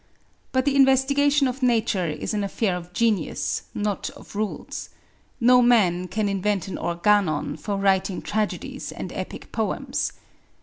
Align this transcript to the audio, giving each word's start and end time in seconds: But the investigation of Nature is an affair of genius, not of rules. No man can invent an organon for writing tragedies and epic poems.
But 0.51 0.65
the 0.65 0.75
investigation 0.75 1.47
of 1.47 1.61
Nature 1.61 2.07
is 2.07 2.33
an 2.33 2.43
affair 2.43 2.75
of 2.75 2.91
genius, 2.91 3.61
not 3.75 4.09
of 4.15 4.35
rules. 4.35 4.89
No 5.39 5.61
man 5.61 6.07
can 6.07 6.27
invent 6.27 6.67
an 6.67 6.79
organon 6.79 7.55
for 7.55 7.77
writing 7.77 8.23
tragedies 8.23 8.91
and 8.91 9.13
epic 9.13 9.51
poems. 9.51 10.13